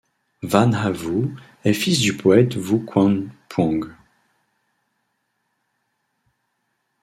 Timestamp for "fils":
1.75-1.99